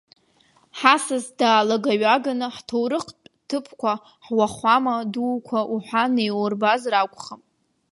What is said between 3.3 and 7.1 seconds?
ҭыԥқәа, ҳуахәама ду уҳәа неиурбозар